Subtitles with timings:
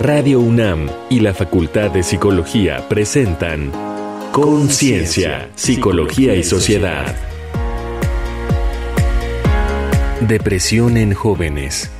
[0.00, 3.72] Radio UNAM y la Facultad de Psicología presentan
[4.30, 7.16] Conciencia, Psicología y Sociedad.
[10.20, 11.90] Depresión en jóvenes.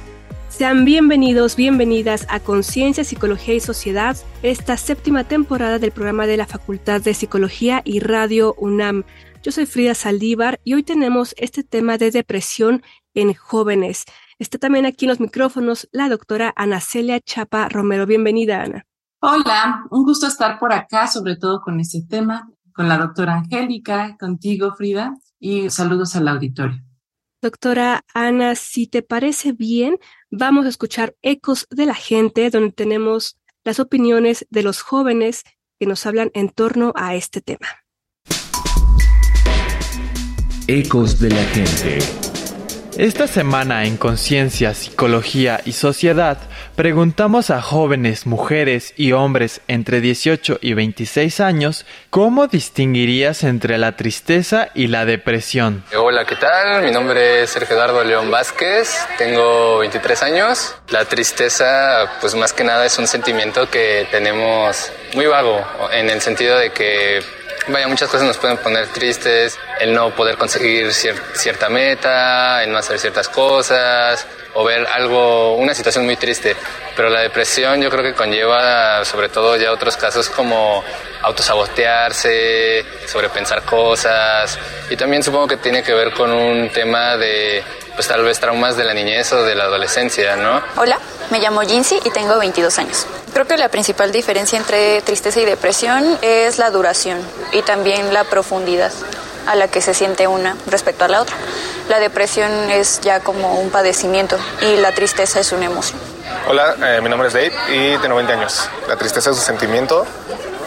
[0.48, 6.46] Sean bienvenidos, bienvenidas a Conciencia, Psicología y Sociedad, esta séptima temporada del programa de la
[6.46, 9.02] Facultad de Psicología y Radio UNAM.
[9.42, 12.84] Yo soy Frida Saldívar y hoy tenemos este tema de depresión
[13.14, 14.04] en jóvenes.
[14.38, 18.06] Está también aquí en los micrófonos la doctora Ana Celia Chapa Romero.
[18.06, 18.86] Bienvenida, Ana.
[19.20, 24.16] Hola, un gusto estar por acá, sobre todo con este tema, con la doctora Angélica,
[24.16, 26.80] contigo, Frida, y saludos al auditorio.
[27.42, 29.98] Doctora Ana, si te parece bien,
[30.30, 35.42] vamos a escuchar Ecos de la Gente, donde tenemos las opiniones de los jóvenes
[35.80, 37.66] que nos hablan en torno a este tema.
[40.68, 42.37] Ecos de la Gente.
[42.98, 46.36] Esta semana en Conciencia, Psicología y Sociedad
[46.74, 53.94] preguntamos a jóvenes, mujeres y hombres entre 18 y 26 años cómo distinguirías entre la
[53.94, 55.84] tristeza y la depresión.
[55.96, 56.82] Hola, ¿qué tal?
[56.82, 60.74] Mi nombre es Sergio Eduardo León Vázquez, tengo 23 años.
[60.88, 66.20] La tristeza, pues más que nada es un sentimiento que tenemos muy vago, en el
[66.20, 67.22] sentido de que
[67.70, 72.78] Vaya, muchas cosas nos pueden poner tristes, el no poder conseguir cierta meta, el no
[72.78, 76.56] hacer ciertas cosas, o ver algo, una situación muy triste.
[76.96, 80.82] Pero la depresión yo creo que conlleva sobre todo ya otros casos como
[81.20, 87.62] autosabotearse, sobrepensar cosas, y también supongo que tiene que ver con un tema de,
[87.98, 90.62] pues tal vez traumas de la niñez o de la adolescencia, ¿no?
[90.76, 93.08] Hola, me llamo Jinsi y tengo 22 años.
[93.32, 97.18] Creo que la principal diferencia entre tristeza y depresión es la duración
[97.50, 98.92] y también la profundidad
[99.48, 101.34] a la que se siente una respecto a la otra.
[101.88, 105.98] La depresión es ya como un padecimiento y la tristeza es una emoción.
[106.46, 108.70] Hola, eh, mi nombre es Dave y tengo 20 años.
[108.86, 110.06] La tristeza es un sentimiento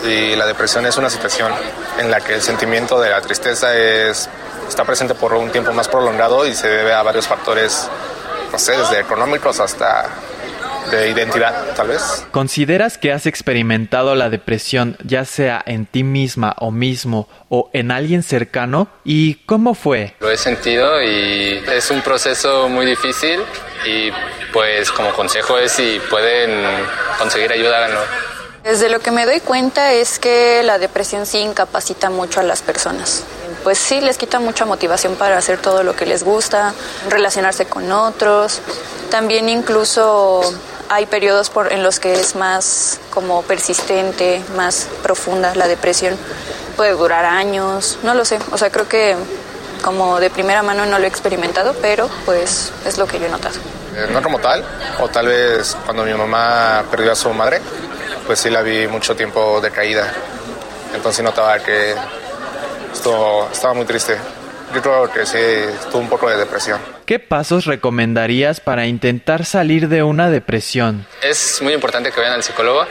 [0.04, 1.52] y la depresión es una situación
[2.00, 4.30] en la que el sentimiento de la tristeza es,
[4.68, 7.90] está presente por un tiempo más prolongado y se debe a varios factores,
[8.52, 10.10] no sé, desde económicos hasta
[10.90, 12.26] de identidad, tal vez.
[12.32, 17.92] ¿Consideras que has experimentado la depresión ya sea en ti misma o mismo o en
[17.92, 18.90] alguien cercano?
[19.04, 20.16] ¿Y cómo fue?
[20.20, 23.40] Lo he sentido y es un proceso muy difícil
[23.86, 24.12] y
[24.52, 26.52] pues como consejo es si pueden
[27.18, 28.31] conseguir ayuda, háganlo.
[28.64, 32.62] Desde lo que me doy cuenta es que la depresión sí incapacita mucho a las
[32.62, 33.24] personas.
[33.64, 36.74] Pues sí, les quita mucha motivación para hacer todo lo que les gusta,
[37.10, 38.62] relacionarse con otros.
[39.10, 40.42] También incluso
[40.90, 46.16] hay periodos por, en los que es más como persistente, más profunda la depresión.
[46.78, 48.38] Puede durar años, no lo sé.
[48.52, 49.16] O sea, creo que
[49.82, 53.30] como de primera mano no lo he experimentado, pero pues es lo que yo he
[53.30, 53.56] notado.
[53.96, 54.64] Eh, no como tal,
[55.02, 57.60] o tal vez cuando mi mamá perdió a su madre,
[58.26, 60.12] pues sí la vi mucho tiempo decaída.
[60.94, 61.96] Entonces notaba que
[62.94, 64.18] esto estaba muy triste
[64.74, 65.38] yo creo que sí,
[65.92, 66.80] tuvo un poco de depresión.
[67.06, 71.06] ¿Qué pasos recomendarías para intentar salir de una depresión?
[71.22, 72.86] Es muy importante que vayan al psicólogo,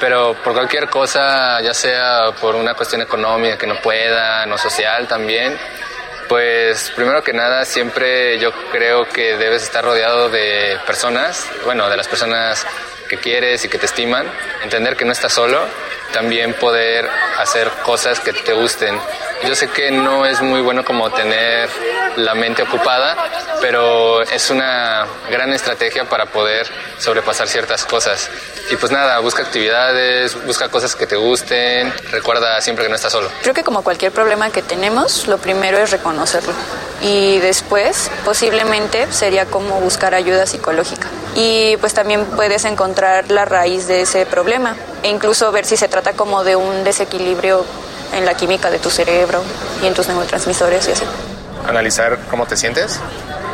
[0.00, 5.06] pero por cualquier cosa, ya sea por una cuestión económica que no puedan o social
[5.08, 5.56] también,
[6.28, 11.96] pues primero que nada siempre yo creo que debes estar rodeado de personas, bueno, de
[11.96, 12.66] las personas
[13.12, 14.26] que quieres y que te estiman,
[14.62, 15.62] entender que no estás solo,
[16.14, 17.06] también poder
[17.36, 18.98] hacer cosas que te gusten
[19.46, 21.68] yo sé que no es muy bueno como tener
[22.16, 23.16] la mente ocupada,
[23.60, 26.66] pero es una gran estrategia para poder
[26.98, 28.30] sobrepasar ciertas cosas.
[28.70, 33.12] Y pues nada, busca actividades, busca cosas que te gusten, recuerda siempre que no estás
[33.12, 33.28] solo.
[33.42, 36.52] Creo que como cualquier problema que tenemos, lo primero es reconocerlo.
[37.02, 41.08] Y después, posiblemente, sería como buscar ayuda psicológica.
[41.34, 45.88] Y pues también puedes encontrar la raíz de ese problema e incluso ver si se
[45.88, 47.64] trata como de un desequilibrio
[48.12, 49.42] en la química de tu cerebro
[49.82, 51.04] y en tus neurotransmisores y así.
[51.66, 52.98] Analizar cómo te sientes.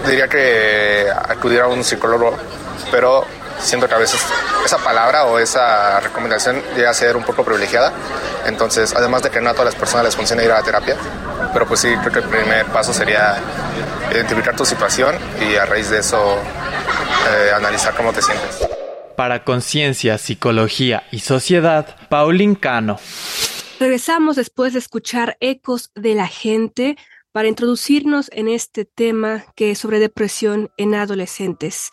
[0.07, 2.35] Diría que acudir a un psicólogo,
[2.91, 3.25] pero
[3.61, 4.21] siento que a veces
[4.65, 7.93] esa palabra o esa recomendación llega a ser un poco privilegiada.
[8.47, 10.97] Entonces, además de que no a todas las personas les funciona ir a la terapia,
[11.53, 13.37] pero pues sí, creo que el primer paso sería
[14.13, 18.67] identificar tu situación y a raíz de eso eh, analizar cómo te sientes.
[19.17, 23.01] Para Conciencia, Psicología y Sociedad, Paulín Cano.
[23.79, 26.99] Regresamos después de escuchar ecos de la gente
[27.31, 31.91] para introducirnos en este tema que es sobre depresión en adolescentes.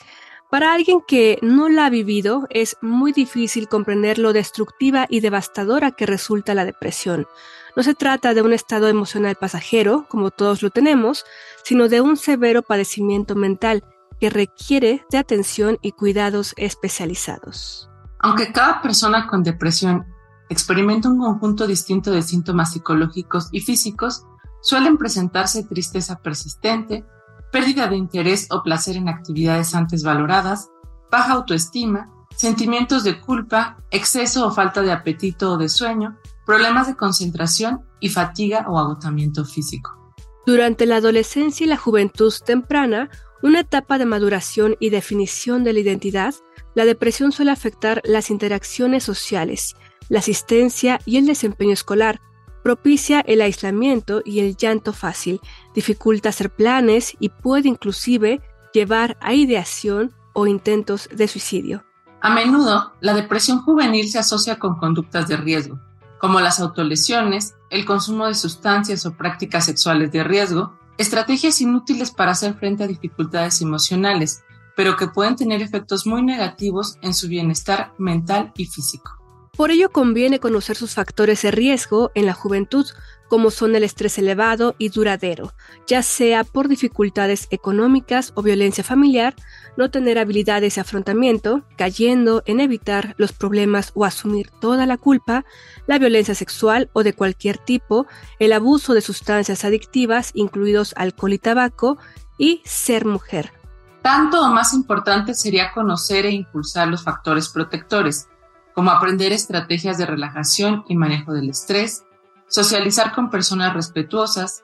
[0.49, 5.91] Para alguien que no la ha vivido, es muy difícil comprender lo destructiva y devastadora
[5.91, 7.27] que resulta la depresión.
[7.75, 11.23] No se trata de un estado emocional pasajero, como todos lo tenemos,
[11.63, 13.83] sino de un severo padecimiento mental
[14.19, 17.91] que requiere de atención y cuidados especializados.
[18.19, 20.14] Aunque cada persona con depresión
[20.49, 24.25] experimenta un conjunto distinto de síntomas psicológicos y físicos,
[24.61, 27.05] suelen presentarse tristeza persistente,
[27.51, 30.69] pérdida de interés o placer en actividades antes valoradas,
[31.11, 36.95] baja autoestima, sentimientos de culpa, exceso o falta de apetito o de sueño, problemas de
[36.95, 40.13] concentración y fatiga o agotamiento físico.
[40.45, 43.09] Durante la adolescencia y la juventud temprana,
[43.41, 46.35] una etapa de maduración y definición de la identidad,
[46.75, 49.75] la depresión suele afectar las interacciones sociales,
[50.09, 52.21] la asistencia y el desempeño escolar,
[52.63, 55.39] propicia el aislamiento y el llanto fácil,
[55.73, 58.41] dificulta hacer planes y puede inclusive
[58.73, 61.85] llevar a ideación o intentos de suicidio.
[62.21, 65.79] A menudo, la depresión juvenil se asocia con conductas de riesgo,
[66.19, 72.31] como las autolesiones, el consumo de sustancias o prácticas sexuales de riesgo, estrategias inútiles para
[72.31, 74.43] hacer frente a dificultades emocionales,
[74.75, 79.11] pero que pueden tener efectos muy negativos en su bienestar mental y físico.
[79.57, 82.85] Por ello conviene conocer sus factores de riesgo en la juventud,
[83.29, 85.53] como son el estrés elevado y duradero,
[85.87, 89.33] ya sea por dificultades económicas o violencia familiar,
[89.77, 95.45] no tener habilidades de afrontamiento, cayendo en evitar los problemas o asumir toda la culpa,
[95.87, 98.07] la violencia sexual o de cualquier tipo,
[98.39, 101.97] el abuso de sustancias adictivas, incluidos alcohol y tabaco,
[102.37, 103.53] y ser mujer.
[104.01, 108.27] Tanto o más importante sería conocer e impulsar los factores protectores,
[108.75, 112.03] como aprender estrategias de relajación y manejo del estrés,
[112.47, 114.63] socializar con personas respetuosas,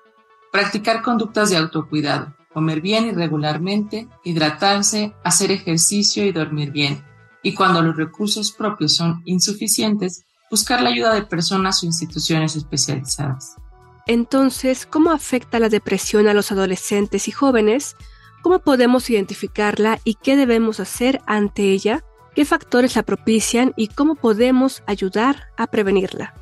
[0.52, 7.04] practicar conductas de autocuidado, comer bien y regularmente, hidratarse, hacer ejercicio y dormir bien.
[7.42, 13.56] Y cuando los recursos propios son insuficientes, buscar la ayuda de personas o instituciones especializadas.
[14.08, 17.96] Entonces, ¿cómo afecta la depresión a los adolescentes y jóvenes?
[18.42, 22.04] ¿Cómo podemos identificarla y qué debemos hacer ante ella?
[22.36, 26.34] Qué factores la propician y cómo podemos ayudar a prevenirla.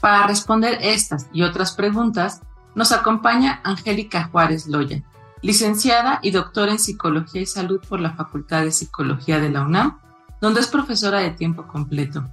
[0.00, 2.40] Para responder estas y otras preguntas,
[2.74, 5.02] nos acompaña Angélica Juárez Loya,
[5.42, 10.00] licenciada y doctora en Psicología y Salud por la Facultad de Psicología de la UNAM,
[10.40, 12.24] donde es profesora de tiempo completo.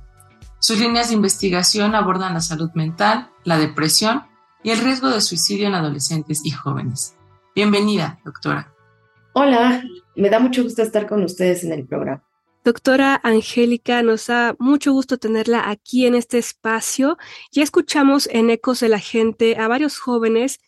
[0.59, 4.23] Sus líneas de investigación abordan la salud mental, la depresión
[4.63, 7.15] y el riesgo de suicidio en adolescentes y jóvenes.
[7.55, 8.73] Bienvenida, doctora.
[9.33, 9.83] Hola,
[10.15, 12.23] me da mucho gusto estar con ustedes en el programa.
[12.69, 17.17] Doctora Angélica, nos da mucho gusto tenerla aquí en este espacio.
[17.51, 20.59] Ya escuchamos en Ecos de la Gente a varios jóvenes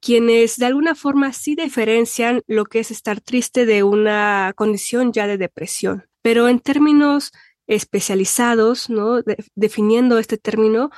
[0.00, 5.26] quienes de alguna forma sí diferencian lo que es estar triste de una condición ya
[5.26, 6.06] de depresión.
[6.22, 7.30] Pero en términos
[7.66, 9.20] especializados, ¿no?
[9.54, 10.88] definiendo este término,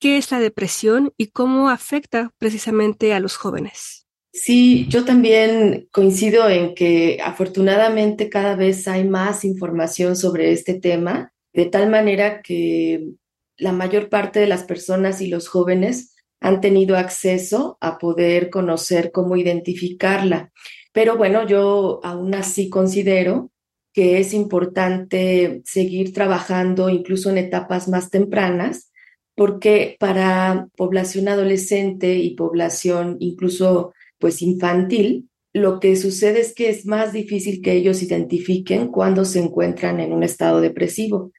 [0.00, 4.08] ¿qué es la depresión y cómo afecta precisamente a los jóvenes?
[4.32, 11.32] Sí, yo también coincido en que afortunadamente cada vez hay más información sobre este tema,
[11.52, 13.08] de tal manera que
[13.56, 19.10] la mayor parte de las personas y los jóvenes han tenido acceso a poder conocer
[19.10, 20.52] cómo identificarla.
[20.92, 23.50] Pero bueno, yo aún así considero
[23.92, 28.92] que es importante seguir trabajando incluso en etapas más tempranas,
[29.34, 36.86] porque para población adolescente y población incluso pues infantil, lo que sucede es que es
[36.86, 41.32] más difícil que ellos identifiquen cuando se encuentran en un estado depresivo.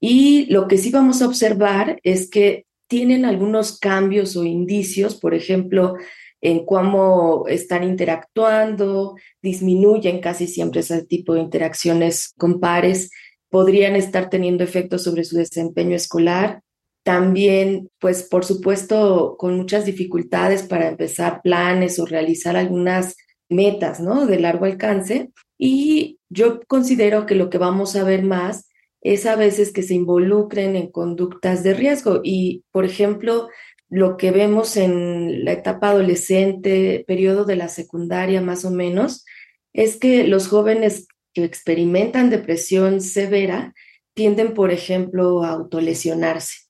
[0.00, 5.34] Y lo que sí vamos a observar es que tienen algunos cambios o indicios, por
[5.34, 5.94] ejemplo,
[6.42, 13.10] en cómo están interactuando, disminuyen casi siempre ese tipo de interacciones con pares,
[13.48, 16.60] podrían estar teniendo efectos sobre su desempeño escolar,
[17.04, 23.16] también, pues por supuesto, con muchas dificultades para empezar planes o realizar algunas
[23.48, 24.26] metas, ¿no?
[24.26, 25.30] De largo alcance.
[25.58, 28.68] Y yo considero que lo que vamos a ver más
[29.02, 32.20] es a veces que se involucren en conductas de riesgo.
[32.24, 33.48] Y, por ejemplo,
[33.90, 39.26] lo que vemos en la etapa adolescente, periodo de la secundaria más o menos,
[39.74, 43.74] es que los jóvenes que experimentan depresión severa
[44.14, 46.63] tienden, por ejemplo, a autolesionarse.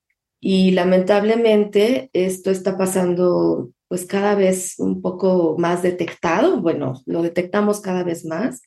[0.46, 7.80] Y lamentablemente esto está pasando pues cada vez un poco más detectado, bueno, lo detectamos
[7.80, 8.60] cada vez más,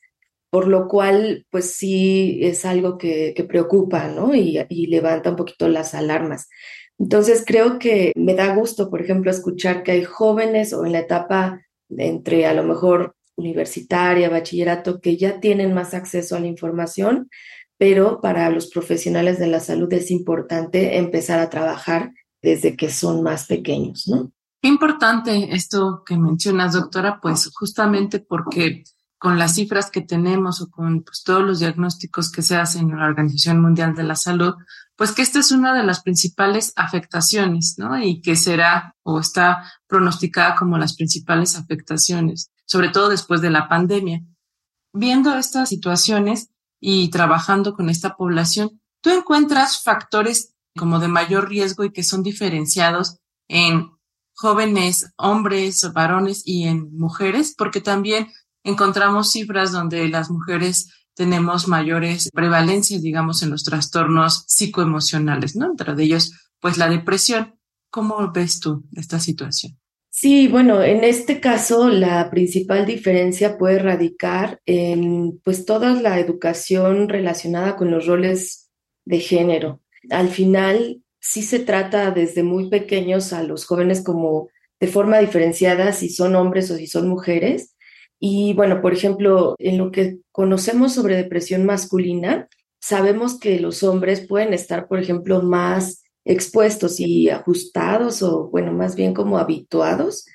[0.49, 4.33] por lo cual pues sí es algo que, preocupa, ¿no?
[4.33, 6.49] Y, y levanta un poquito las alarmas.
[6.97, 10.99] Entonces creo que me da gusto, por ejemplo, escuchar que hay jóvenes o en la
[11.01, 17.29] etapa entre a lo mejor universitaria, bachillerato, que ya tienen más acceso a la información,
[17.77, 23.23] pero para los profesionales de la salud es importante empezar a trabajar desde que son
[23.23, 24.31] más pequeños, ¿no?
[24.61, 28.83] Qué importante esto que mencionas, doctora, pues justamente porque
[29.19, 32.99] con las cifras que tenemos o con pues, todos los diagnósticos que se hacen en
[32.99, 34.55] la Organización Mundial de la Salud,
[34.95, 38.01] pues que esta es una de las principales afectaciones, ¿no?
[38.01, 43.67] Y que será o está pronosticada como las principales afectaciones, sobre todo después de la
[43.69, 44.23] pandemia.
[44.93, 51.83] Viendo estas situaciones y trabajando con esta población, ¿tú encuentras factores como de mayor riesgo
[51.83, 53.17] y que son diferenciados
[53.47, 53.91] en
[54.33, 57.55] jóvenes, hombres, varones y en mujeres?
[57.57, 58.31] Porque también
[58.63, 65.65] encontramos cifras donde las mujeres tenemos mayores prevalencias, digamos, en los trastornos psicoemocionales, ¿no?
[65.65, 67.55] Entre ellos, pues la depresión.
[67.89, 69.79] ¿Cómo ves tú esta situación?
[70.19, 77.07] Sí, bueno, en este caso la principal diferencia puede radicar en pues toda la educación
[77.07, 78.71] relacionada con los roles
[79.05, 79.79] de género.
[80.09, 85.91] Al final sí se trata desde muy pequeños a los jóvenes como de forma diferenciada
[85.91, 87.75] si son hombres o si son mujeres
[88.19, 92.47] y bueno, por ejemplo, en lo que conocemos sobre depresión masculina,
[92.81, 98.95] sabemos que los hombres pueden estar, por ejemplo, más expuestos y ajustados o bueno, más
[98.95, 100.25] bien como habituados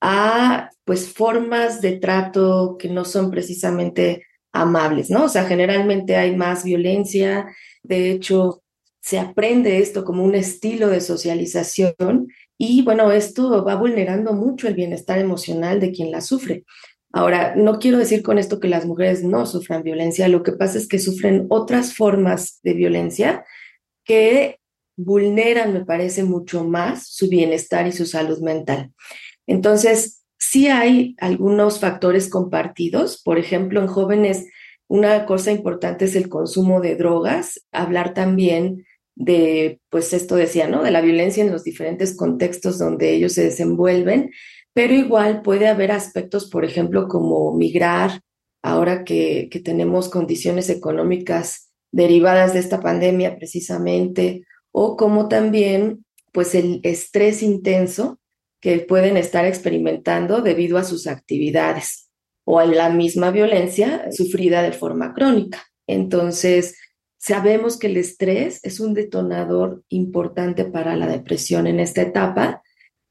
[0.00, 5.24] a pues formas de trato que no son precisamente amables, ¿no?
[5.24, 7.46] O sea, generalmente hay más violencia,
[7.82, 8.62] de hecho,
[9.00, 12.28] se aprende esto como un estilo de socialización
[12.58, 16.64] y bueno, esto va vulnerando mucho el bienestar emocional de quien la sufre.
[17.12, 20.76] Ahora, no quiero decir con esto que las mujeres no sufran violencia, lo que pasa
[20.78, 23.44] es que sufren otras formas de violencia
[24.04, 24.57] que
[24.98, 28.92] vulneran, me parece, mucho más su bienestar y su salud mental.
[29.46, 34.46] Entonces, sí hay algunos factores compartidos, por ejemplo, en jóvenes,
[34.86, 40.82] una cosa importante es el consumo de drogas, hablar también de, pues esto decía, ¿no?
[40.82, 44.30] De la violencia en los diferentes contextos donde ellos se desenvuelven
[44.78, 48.20] pero igual puede haber aspectos, por ejemplo, como migrar,
[48.62, 54.44] ahora que, tenemos condiciones económicas derivadas de esta pandemia precisamente,
[54.80, 58.20] o como también pues el estrés intenso
[58.60, 62.10] que pueden estar experimentando debido a sus actividades
[62.44, 65.64] o a la misma violencia sufrida de forma crónica.
[65.88, 66.76] Entonces,
[67.18, 72.62] sabemos que el estrés es un detonador importante para la depresión en esta etapa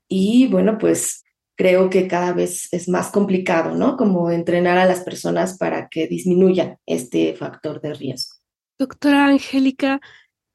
[0.08, 1.26] y bueno, pues
[1.58, 3.98] creo que cada vez es más complicado, ¿no?
[3.98, 8.36] Como entrenar a las personas para que disminuyan este factor de riesgo.
[8.80, 10.00] Doctora Angélica,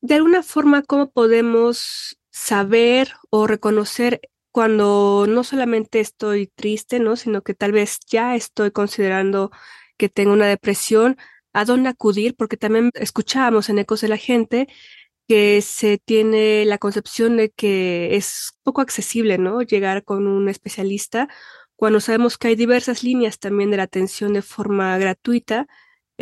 [0.03, 4.21] de alguna forma, ¿cómo podemos saber o reconocer
[4.53, 7.17] cuando no solamente estoy triste, ¿no?
[7.17, 9.51] Sino que tal vez ya estoy considerando
[9.97, 11.17] que tengo una depresión,
[11.55, 14.69] a dónde acudir, porque también escuchábamos en Ecos de la Gente
[15.29, 19.63] que se tiene la concepción de que es poco accesible, ¿no?
[19.63, 21.29] Llegar con un especialista
[21.77, 25.67] cuando sabemos que hay diversas líneas también de la atención de forma gratuita.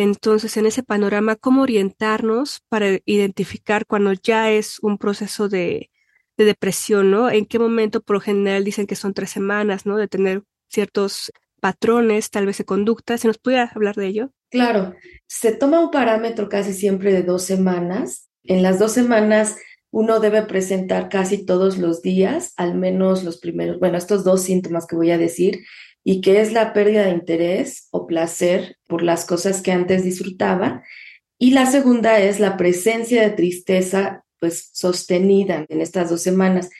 [0.00, 5.90] Entonces, en ese panorama, ¿cómo orientarnos para identificar cuando ya es un proceso de,
[6.36, 7.30] de depresión, ¿no?
[7.30, 9.96] ¿En qué momento, por lo general, dicen que son tres semanas, ¿no?
[9.96, 11.30] De tener ciertos
[11.60, 13.18] patrones, tal vez de conducta.
[13.18, 14.30] ¿Se nos pudiera hablar de ello?
[14.50, 14.94] Claro,
[15.26, 19.56] se toma un parámetro casi siempre de dos semanas en las dos semanas
[19.92, 24.86] uno debe presentar casi todos los días, al menos los primeros, bueno, estos dos síntomas
[24.86, 25.60] que voy a decir,
[26.04, 30.82] y que es la pérdida de interés o placer por las cosas que antes disfrutaba.
[31.38, 36.70] Y la segunda es la presencia de tristeza, pues sostenida en estas dos semanas.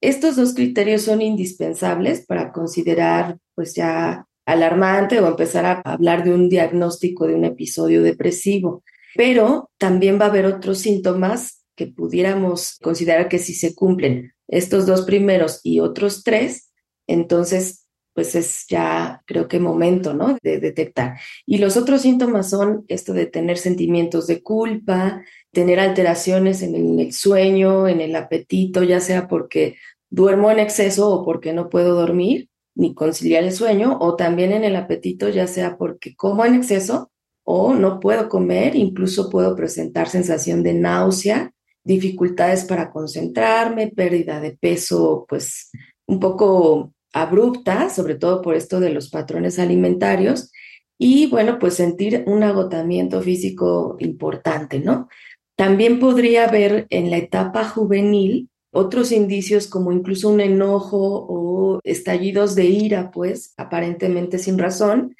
[0.00, 6.32] Estos dos criterios son indispensables para considerar, pues ya alarmante o empezar a hablar de
[6.32, 8.82] un diagnóstico de un episodio depresivo
[9.16, 14.86] pero también va a haber otros síntomas que pudiéramos considerar que si se cumplen estos
[14.86, 16.70] dos primeros y otros tres,
[17.06, 17.85] entonces
[18.16, 20.38] pues es ya creo que momento, ¿no?
[20.42, 21.20] De detectar.
[21.44, 27.12] Y los otros síntomas son esto de tener sentimientos de culpa, tener alteraciones en el
[27.12, 29.76] sueño, en el apetito, ya sea porque
[30.08, 34.64] duermo en exceso o porque no puedo dormir ni conciliar el sueño, o también en
[34.64, 37.10] el apetito, ya sea porque como en exceso
[37.44, 41.52] o no puedo comer, incluso puedo presentar sensación de náusea,
[41.84, 45.70] dificultades para concentrarme, pérdida de peso, pues
[46.06, 50.52] un poco abrupta, sobre todo por esto de los patrones alimentarios,
[50.98, 55.08] y bueno, pues sentir un agotamiento físico importante, ¿no?
[55.56, 62.54] También podría haber en la etapa juvenil otros indicios como incluso un enojo o estallidos
[62.54, 65.14] de ira, pues aparentemente sin razón,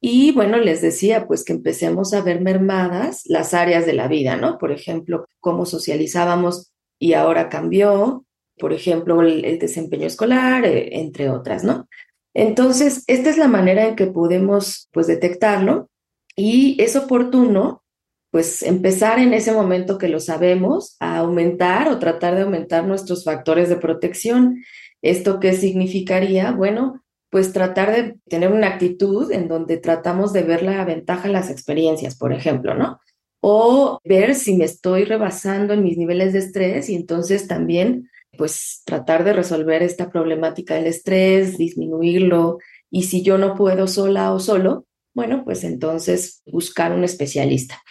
[0.00, 4.36] y bueno, les decía, pues que empecemos a ver mermadas las áreas de la vida,
[4.36, 4.56] ¿no?
[4.56, 8.24] Por ejemplo, cómo socializábamos y ahora cambió,
[8.58, 11.88] por ejemplo, el, desempeño escolar, eh, entre otras, ¿no?
[12.34, 15.88] Entonces, esta es la manera en que podemos pues detectarlo
[16.36, 17.82] y es oportuno
[18.30, 23.24] pues empezar en ese momento que lo sabemos a aumentar o tratar de aumentar nuestros
[23.24, 24.62] factores de protección.
[25.00, 26.52] ¿Esto qué significaría?
[26.52, 31.32] Bueno, pues tratar de tener una actitud en donde tratamos de ver la ventaja en
[31.32, 33.00] las experiencias, por ejemplo, ¿no?
[33.40, 38.82] O ver si me estoy rebasando en mis niveles de estrés y entonces también pues
[38.86, 42.58] tratar de resolver esta problemática del estrés, disminuirlo
[42.90, 47.82] y si yo no puedo sola o solo, bueno, pues entonces buscar un especialista.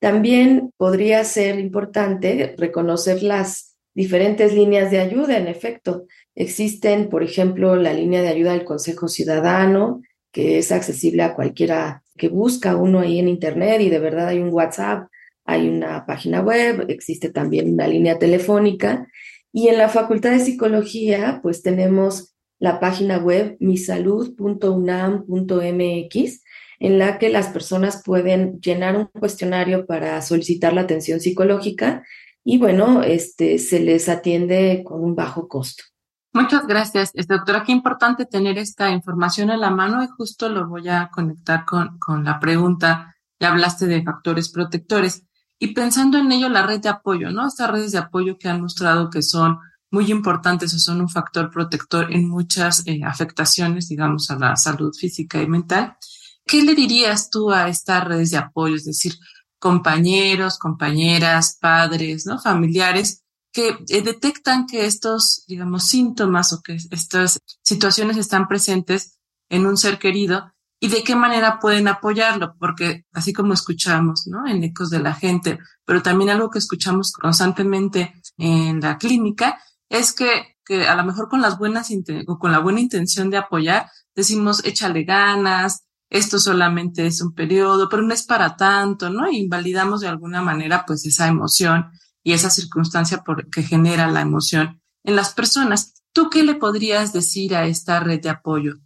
[0.00, 6.06] También podría ser importante reconocer las diferentes líneas de ayuda, en efecto.
[6.34, 12.02] Existen, por ejemplo, la línea de ayuda del Consejo Ciudadano, que es accesible a cualquiera
[12.16, 15.08] que busca uno ahí en Internet y de verdad hay un WhatsApp,
[15.44, 19.06] hay una página web, existe también una línea telefónica.
[19.52, 26.42] Y en la Facultad de Psicología, pues tenemos la página web misalud.unam.mx,
[26.78, 32.02] en la que las personas pueden llenar un cuestionario para solicitar la atención psicológica
[32.44, 35.84] y bueno, este, se les atiende con un bajo costo.
[36.32, 37.62] Muchas gracias, doctora.
[37.64, 41.98] Qué importante tener esta información a la mano y justo lo voy a conectar con,
[41.98, 43.14] con la pregunta.
[43.38, 45.24] Ya hablaste de factores protectores
[45.62, 47.46] y pensando en ello, la red de apoyo, ¿no?
[47.46, 49.60] Estas redes de apoyo que han mostrado que son
[49.92, 54.92] muy importantes o son un factor protector en muchas eh, afectaciones, digamos, a la salud
[54.92, 55.96] física y mental.
[56.44, 58.74] ¿Qué le dirías tú a estas redes de apoyo?
[58.74, 59.14] Es decir,
[59.60, 62.40] compañeros, compañeras, padres, ¿no?
[62.40, 69.16] Familiares que eh, detectan que estos, digamos, síntomas o que estas situaciones están presentes
[69.48, 70.52] en un ser querido
[70.82, 74.48] y de qué manera pueden apoyarlo, porque así como escuchamos, ¿no?
[74.48, 80.12] En ecos de la gente, pero también algo que escuchamos constantemente en la clínica es
[80.12, 81.88] que, que a lo mejor con las buenas
[82.26, 87.88] o con la buena intención de apoyar, decimos échale ganas, esto solamente es un periodo,
[87.88, 89.30] pero no es para tanto, ¿no?
[89.30, 91.92] Invalidamos de alguna manera pues esa emoción
[92.24, 96.02] y esa circunstancia por, que genera la emoción en las personas.
[96.12, 98.80] ¿Tú qué le podrías decir a esta red de apoyo?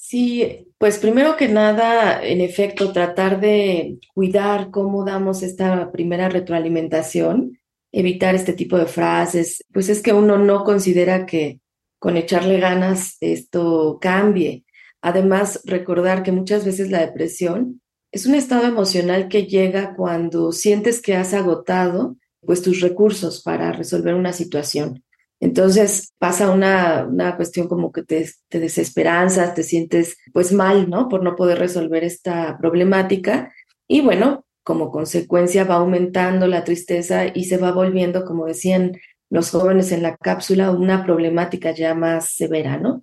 [0.00, 7.58] Sí, pues primero que nada, en efecto, tratar de cuidar cómo damos esta primera retroalimentación,
[7.90, 11.60] evitar este tipo de frases, pues es que uno no considera que
[11.98, 14.64] con echarle ganas esto cambie.
[15.02, 17.82] Además, recordar que muchas veces la depresión
[18.12, 23.72] es un estado emocional que llega cuando sientes que has agotado pues tus recursos para
[23.72, 25.02] resolver una situación.
[25.40, 31.08] Entonces pasa una, una cuestión como que te, te, desesperanzas, te sientes pues mal, ¿no?
[31.08, 33.52] Por no poder resolver esta problemática.
[33.86, 38.98] Y bueno, como consecuencia va aumentando la tristeza y se va volviendo, como decían
[39.30, 43.02] los jóvenes en la cápsula, una problemática ya más severa, ¿no?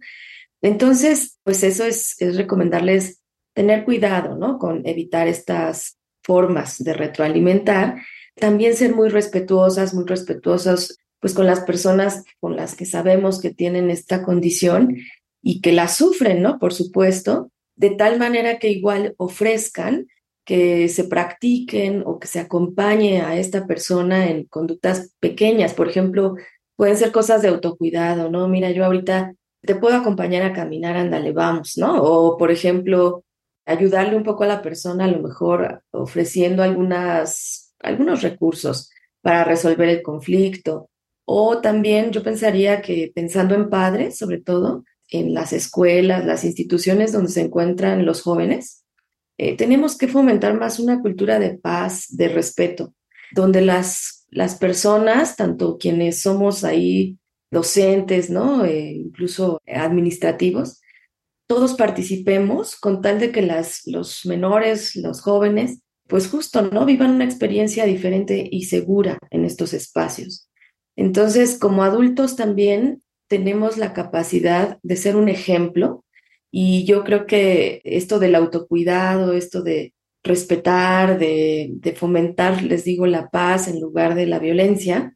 [0.62, 3.22] Entonces, pues eso es, es recomendarles
[3.54, 4.58] tener cuidado, ¿no?
[4.58, 8.02] Con evitar estas formas de retroalimentar
[8.36, 13.54] también ser muy respetuosas, muy respetuosas pues con las personas con las que sabemos que
[13.54, 14.98] tienen esta condición
[15.42, 16.60] y que la sufren, ¿no?
[16.60, 20.08] Por supuesto, de tal manera que igual ofrezcan
[20.46, 25.74] que se practiquen o que se acompañe a esta persona en conductas pequeñas.
[25.74, 26.36] Por ejemplo,
[26.76, 28.48] pueden ser cosas de autocuidado, ¿no?
[28.48, 32.02] Mira, yo ahorita te puedo acompañar a caminar, ándale, vamos, ¿no?
[32.02, 33.24] O, por ejemplo,
[33.66, 39.90] ayudarle un poco a la persona, a lo mejor ofreciendo algunas algunos recursos para resolver
[39.90, 40.90] el conflicto.
[41.26, 47.12] O también yo pensaría que pensando en padres, sobre todo en las escuelas, las instituciones
[47.12, 48.86] donde se encuentran los jóvenes,
[49.38, 52.94] eh, tenemos que fomentar más una cultura de paz, de respeto,
[53.34, 57.18] donde las, las personas, tanto quienes somos ahí
[57.52, 58.66] docentes, ¿no?
[58.66, 60.82] Eh, incluso administrativos,
[61.48, 66.86] todos participemos con tal de que las, los menores, los jóvenes, pues justo, ¿no?
[66.86, 70.50] Vivan una experiencia diferente y segura en estos espacios.
[70.96, 76.06] Entonces, como adultos también tenemos la capacidad de ser un ejemplo
[76.52, 83.06] y yo creo que esto del autocuidado, esto de respetar, de, de fomentar, les digo,
[83.06, 85.14] la paz en lugar de la violencia,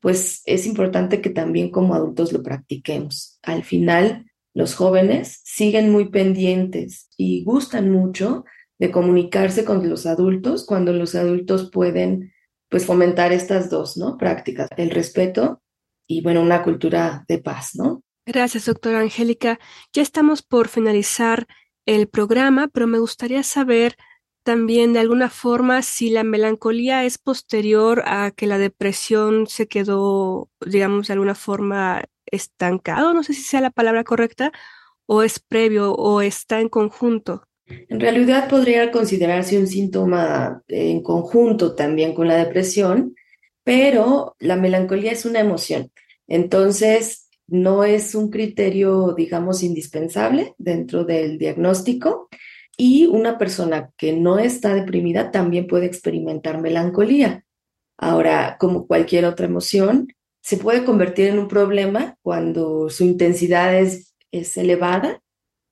[0.00, 3.38] pues es importante que también como adultos lo practiquemos.
[3.42, 8.44] Al final, los jóvenes siguen muy pendientes y gustan mucho
[8.78, 12.32] de comunicarse con los adultos cuando los adultos pueden
[12.68, 14.16] pues fomentar estas dos, ¿no?
[14.16, 15.62] Prácticas, el respeto
[16.06, 18.02] y bueno, una cultura de paz, ¿no?
[18.26, 19.58] Gracias, doctora Angélica.
[19.92, 21.46] Ya estamos por finalizar
[21.86, 23.96] el programa, pero me gustaría saber
[24.42, 30.50] también de alguna forma si la melancolía es posterior a que la depresión se quedó,
[30.64, 34.52] digamos, de alguna forma estancado, no sé si sea la palabra correcta,
[35.06, 37.45] o es previo o está en conjunto?
[37.66, 43.14] En realidad podría considerarse un síntoma en conjunto también con la depresión,
[43.64, 45.90] pero la melancolía es una emoción.
[46.28, 52.28] Entonces, no es un criterio, digamos, indispensable dentro del diagnóstico.
[52.76, 57.44] Y una persona que no está deprimida también puede experimentar melancolía.
[57.96, 60.08] Ahora, como cualquier otra emoción,
[60.42, 65.22] se puede convertir en un problema cuando su intensidad es, es elevada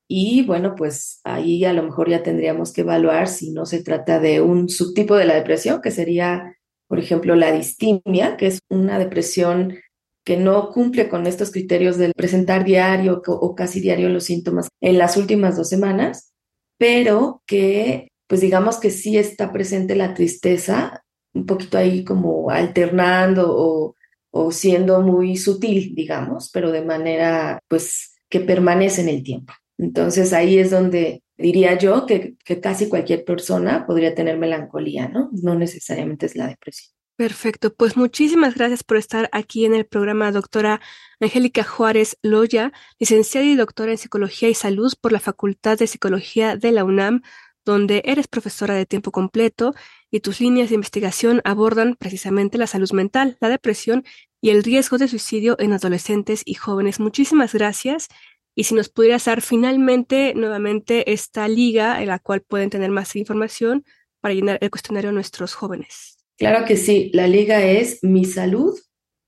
[0.08, 4.20] y bueno, pues ahí a lo mejor ya tendríamos que evaluar si no se trata
[4.20, 6.56] de un subtipo de la depresión, que sería,
[6.88, 9.78] por ejemplo, la distimia, que es una depresión
[10.24, 14.98] que no cumple con estos criterios del presentar diario o casi diario los síntomas en
[14.98, 16.32] las últimas dos semanas,
[16.78, 23.46] pero que pues digamos que sí está presente la tristeza, un poquito ahí como alternando
[23.48, 23.96] o,
[24.30, 29.52] o siendo muy sutil, digamos, pero de manera pues que permanece en el tiempo.
[29.78, 35.30] Entonces ahí es donde diría yo que, casi cualquier persona podría tener melancolía, ¿no?
[35.32, 36.94] No necesariamente es la depresión.
[37.16, 40.80] Perfecto, pues muchísimas gracias por estar aquí en el programa, doctora
[41.20, 46.56] Angélica Juárez Loya, licenciada y doctora en Psicología y Salud por la Facultad de Psicología
[46.56, 47.22] de la UNAM,
[47.64, 49.74] donde eres profesora de tiempo completo
[50.10, 54.04] y tus líneas de investigación abordan precisamente la salud mental, la depresión
[54.40, 56.98] y el riesgo de suicidio en adolescentes y jóvenes.
[56.98, 58.08] Muchísimas gracias
[58.54, 63.16] y si nos pudieras dar finalmente nuevamente esta liga en la cual pueden tener más
[63.16, 63.84] información
[64.20, 66.18] para llenar el cuestionario a nuestros jóvenes.
[66.36, 68.78] Claro que sí, la liga es mi salud,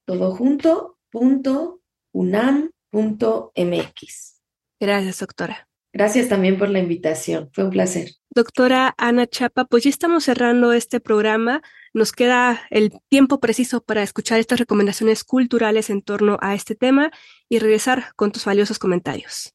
[0.07, 1.81] todo junto, punto,
[2.13, 4.41] unam, punto mx.
[4.81, 5.69] Gracias, doctora.
[5.93, 8.11] Gracias también por la invitación, fue un placer.
[8.31, 11.63] Doctora Ana Chapa, pues ya estamos cerrando este programa.
[11.97, 17.11] Nos queda el tiempo preciso para escuchar estas recomendaciones culturales en torno a este tema
[17.49, 19.55] y regresar con tus valiosos comentarios.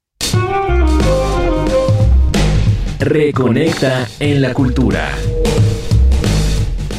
[3.00, 5.16] Reconecta en la cultura.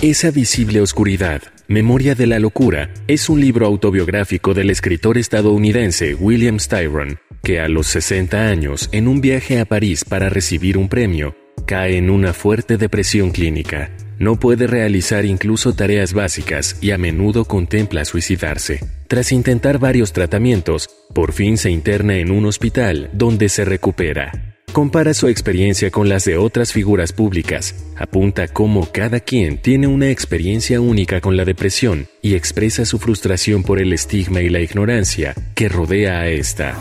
[0.01, 6.61] Esa visible oscuridad, Memoria de la locura, es un libro autobiográfico del escritor estadounidense William
[6.61, 11.35] Styron, que a los 60 años, en un viaje a París para recibir un premio,
[11.67, 13.91] cae en una fuerte depresión clínica.
[14.23, 18.79] No puede realizar incluso tareas básicas y a menudo contempla suicidarse.
[19.09, 24.55] Tras intentar varios tratamientos, por fin se interna en un hospital donde se recupera.
[24.73, 30.11] Compara su experiencia con las de otras figuras públicas, apunta cómo cada quien tiene una
[30.11, 35.35] experiencia única con la depresión y expresa su frustración por el estigma y la ignorancia
[35.57, 36.79] que rodea a esta.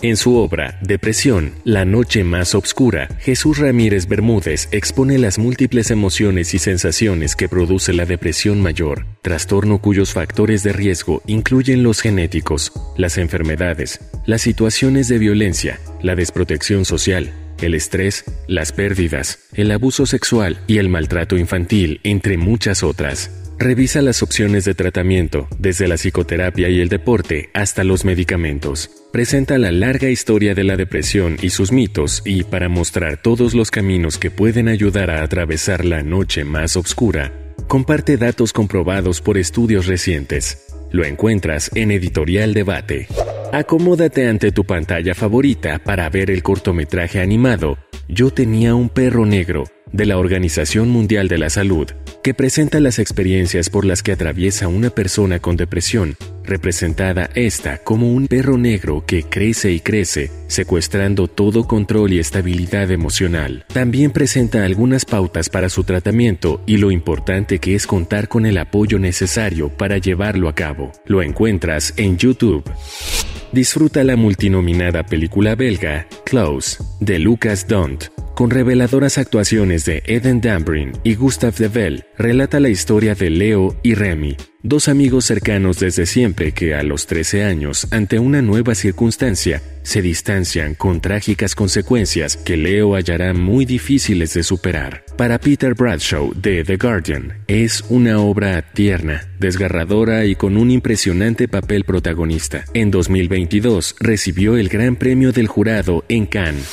[0.00, 6.54] En su obra Depresión, la noche más oscura, Jesús Ramírez Bermúdez expone las múltiples emociones
[6.54, 12.72] y sensaciones que produce la depresión mayor, trastorno cuyos factores de riesgo incluyen los genéticos,
[12.96, 20.06] las enfermedades, las situaciones de violencia, la desprotección social, el estrés, las pérdidas, el abuso
[20.06, 23.32] sexual y el maltrato infantil, entre muchas otras.
[23.60, 28.88] Revisa las opciones de tratamiento, desde la psicoterapia y el deporte hasta los medicamentos.
[29.12, 33.72] Presenta la larga historia de la depresión y sus mitos y para mostrar todos los
[33.72, 37.32] caminos que pueden ayudar a atravesar la noche más oscura,
[37.66, 40.66] comparte datos comprobados por estudios recientes.
[40.92, 43.08] Lo encuentras en Editorial Debate.
[43.52, 49.64] Acomódate ante tu pantalla favorita para ver el cortometraje animado Yo tenía un perro negro
[49.92, 51.88] de la Organización Mundial de la Salud,
[52.22, 58.12] que presenta las experiencias por las que atraviesa una persona con depresión, representada esta como
[58.12, 63.64] un perro negro que crece y crece, secuestrando todo control y estabilidad emocional.
[63.72, 68.58] También presenta algunas pautas para su tratamiento y lo importante que es contar con el
[68.58, 70.92] apoyo necesario para llevarlo a cabo.
[71.06, 72.64] Lo encuentras en YouTube.
[73.52, 80.92] Disfruta la multinominada película belga Close de Lucas Dont con reveladoras actuaciones de Eden Dambrin
[81.02, 86.04] y Gustav de Bell, relata la historia de Leo y Remy, dos amigos cercanos desde
[86.04, 92.36] siempre que a los 13 años, ante una nueva circunstancia, se distancian con trágicas consecuencias
[92.36, 95.04] que Leo hallará muy difíciles de superar.
[95.16, 101.48] Para Peter Bradshaw de The Guardian, es una obra tierna, desgarradora y con un impresionante
[101.48, 102.64] papel protagonista.
[102.74, 106.68] En 2022 recibió el Gran Premio del Jurado en Cannes.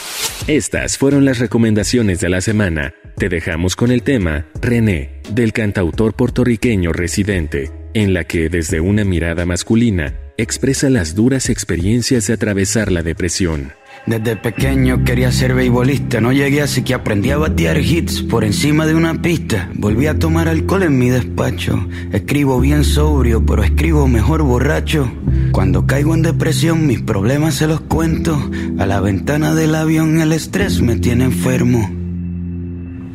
[0.47, 2.93] Estas fueron las recomendaciones de la semana.
[3.17, 9.03] Te dejamos con el tema René, del cantautor puertorriqueño residente, en la que desde una
[9.03, 13.73] mirada masculina expresa las duras experiencias de atravesar la depresión.
[14.05, 18.85] Desde pequeño quería ser beisbolista, no llegué así que aprendí a batear hits por encima
[18.85, 19.71] de una pista.
[19.73, 21.87] Volví a tomar alcohol en mi despacho.
[22.11, 25.11] Escribo bien sobrio, pero escribo mejor borracho.
[25.51, 28.37] Cuando caigo en depresión, mis problemas se los cuento.
[28.77, 32.04] A la ventana del avión, el estrés me tiene enfermo.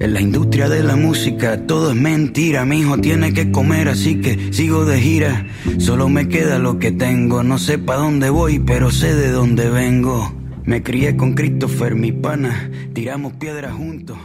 [0.00, 2.64] En la industria de la música todo es mentira.
[2.64, 5.46] Mi hijo tiene que comer, así que sigo de gira.
[5.78, 7.42] Solo me queda lo que tengo.
[7.42, 10.34] No sé pa' dónde voy, pero sé de dónde vengo.
[10.64, 12.70] Me crié con Christopher, mi pana.
[12.92, 14.18] Tiramos piedras juntos.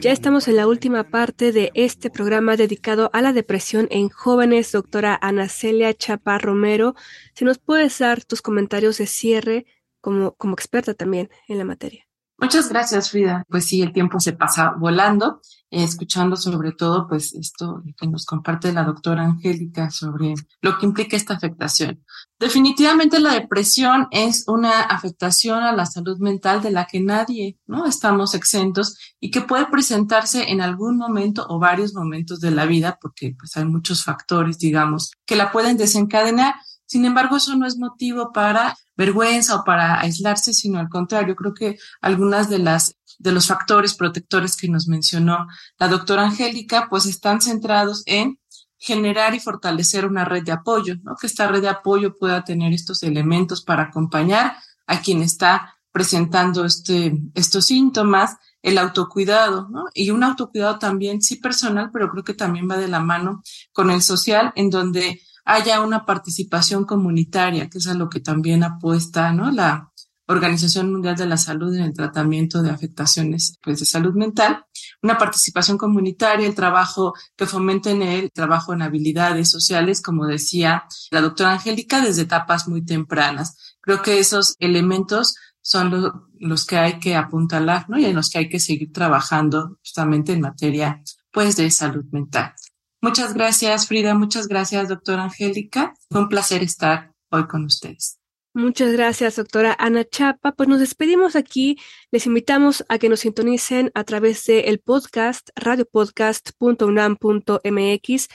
[0.00, 4.72] Ya estamos en la última parte de este programa dedicado a la depresión en jóvenes,
[4.72, 6.94] doctora Ana Celia Chapa Romero.
[7.34, 9.66] Si nos puedes dar tus comentarios de cierre
[10.00, 12.05] como, como experta también en la materia.
[12.38, 13.44] Muchas gracias, Frida.
[13.48, 18.26] Pues sí, el tiempo se pasa volando, eh, escuchando sobre todo, pues esto que nos
[18.26, 22.04] comparte la doctora Angélica sobre lo que implica esta afectación.
[22.38, 27.86] Definitivamente la depresión es una afectación a la salud mental de la que nadie, ¿no?
[27.86, 32.98] Estamos exentos y que puede presentarse en algún momento o varios momentos de la vida,
[33.00, 36.54] porque pues hay muchos factores, digamos, que la pueden desencadenar.
[36.86, 41.52] Sin embargo, eso no es motivo para vergüenza o para aislarse, sino al contrario, creo
[41.52, 45.46] que algunas de las de los factores protectores que nos mencionó
[45.78, 48.38] la doctora Angélica, pues están centrados en
[48.78, 51.16] generar y fortalecer una red de apoyo, ¿no?
[51.16, 56.64] Que esta red de apoyo pueda tener estos elementos para acompañar a quien está presentando
[56.66, 59.86] este, estos síntomas, el autocuidado, ¿no?
[59.94, 63.90] Y un autocuidado también, sí personal, pero creo que también va de la mano con
[63.90, 69.32] el social, en donde haya una participación comunitaria, que es a lo que también apuesta
[69.32, 69.50] ¿no?
[69.50, 69.92] la
[70.28, 74.64] Organización Mundial de la Salud en el tratamiento de afectaciones pues, de salud mental,
[75.02, 81.20] una participación comunitaria, el trabajo que fomenten el trabajo en habilidades sociales, como decía la
[81.20, 83.76] doctora Angélica, desde etapas muy tempranas.
[83.80, 87.96] Creo que esos elementos son los que hay que apuntalar, ¿no?
[87.98, 92.52] Y en los que hay que seguir trabajando justamente en materia, pues, de salud mental.
[93.00, 94.14] Muchas gracias, Frida.
[94.14, 95.94] Muchas gracias, doctora Angélica.
[96.10, 98.18] Fue un placer estar hoy con ustedes.
[98.56, 100.52] Muchas gracias, doctora Ana Chapa.
[100.52, 101.76] Pues nos despedimos aquí.
[102.10, 108.28] Les invitamos a que nos sintonicen a través del el podcast radiopodcast.unam.mx,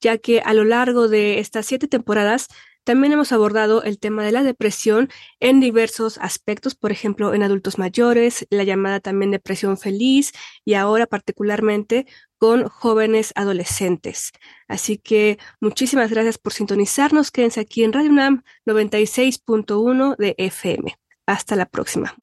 [0.00, 2.48] ya que a lo largo de estas siete temporadas
[2.86, 5.08] también hemos abordado el tema de la depresión
[5.40, 10.30] en diversos aspectos, por ejemplo, en adultos mayores, la llamada también depresión feliz
[10.64, 12.06] y ahora particularmente
[12.38, 14.32] con jóvenes adolescentes.
[14.68, 17.30] Así que muchísimas gracias por sintonizarnos.
[17.30, 20.96] Quédense aquí en Radio UNAM 96.1 de FM.
[21.26, 22.14] Hasta la próxima.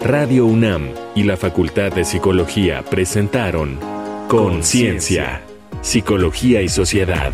[0.00, 3.78] Radio UNAM y la Facultad de Psicología presentaron
[4.28, 5.42] Conciencia,
[5.80, 7.32] Psicología y Sociedad.